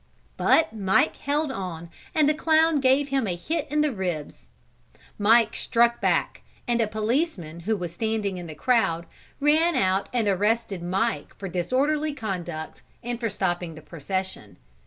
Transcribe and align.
But 0.35 0.75
Mike 0.75 1.15
held 1.17 1.51
on 1.51 1.91
and 2.15 2.27
the 2.27 2.33
clown 2.33 2.79
gave 2.79 3.09
him 3.09 3.27
a 3.27 3.35
hit 3.35 3.67
in 3.69 3.81
the 3.81 3.91
ribs. 3.91 4.47
Mike 5.19 5.55
struck 5.55 6.01
back 6.01 6.41
and 6.67 6.81
a 6.81 6.87
policeman, 6.87 7.59
who 7.59 7.77
was 7.77 7.93
standing 7.93 8.37
in 8.39 8.47
the 8.47 8.55
crowd, 8.55 9.05
ran 9.39 9.75
out 9.75 10.09
and 10.11 10.27
arrested 10.27 10.81
Mike 10.81 11.35
for 11.35 11.47
disorderly 11.47 12.15
conduct 12.15 12.81
and 13.03 13.19
for 13.19 13.29
stopping 13.29 13.75
the 13.75 13.81
procession. 13.83 14.57